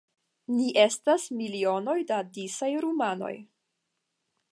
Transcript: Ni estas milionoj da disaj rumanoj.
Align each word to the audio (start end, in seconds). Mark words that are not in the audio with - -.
Ni 0.53 0.69
estas 0.83 1.25
milionoj 1.41 1.97
da 2.13 2.21
disaj 2.39 2.71
rumanoj. 2.87 3.33